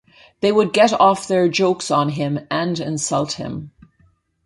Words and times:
They 0.39 0.51
would 0.51 0.73
get 0.73 0.93
off 0.99 1.27
their 1.27 1.47
jokes 1.47 1.91
on 1.91 2.09
him 2.09 2.39
and 2.49 2.79
insult 2.79 3.33
him. 3.33 3.71